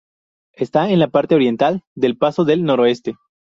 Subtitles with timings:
[0.55, 3.17] Está en la parte oriental del Paso del Noroeste.